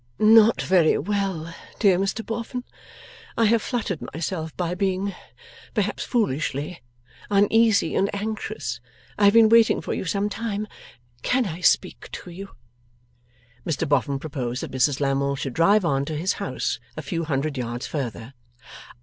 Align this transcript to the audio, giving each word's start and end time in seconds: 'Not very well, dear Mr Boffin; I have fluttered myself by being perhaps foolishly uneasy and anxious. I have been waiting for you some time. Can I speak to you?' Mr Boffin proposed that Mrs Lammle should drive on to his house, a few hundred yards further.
'Not 0.17 0.63
very 0.63 0.97
well, 0.97 1.53
dear 1.77 1.99
Mr 1.99 2.25
Boffin; 2.25 2.63
I 3.37 3.45
have 3.45 3.61
fluttered 3.61 3.99
myself 4.15 4.57
by 4.57 4.73
being 4.73 5.13
perhaps 5.75 6.03
foolishly 6.03 6.81
uneasy 7.29 7.93
and 7.93 8.09
anxious. 8.11 8.81
I 9.19 9.25
have 9.25 9.33
been 9.35 9.47
waiting 9.47 9.79
for 9.79 9.93
you 9.93 10.05
some 10.05 10.27
time. 10.27 10.67
Can 11.21 11.45
I 11.45 11.61
speak 11.61 12.09
to 12.13 12.31
you?' 12.31 12.49
Mr 13.63 13.87
Boffin 13.87 14.17
proposed 14.17 14.63
that 14.63 14.71
Mrs 14.71 15.01
Lammle 15.01 15.35
should 15.35 15.53
drive 15.53 15.85
on 15.85 16.03
to 16.05 16.17
his 16.17 16.33
house, 16.41 16.79
a 16.97 17.03
few 17.03 17.25
hundred 17.25 17.55
yards 17.55 17.85
further. 17.85 18.33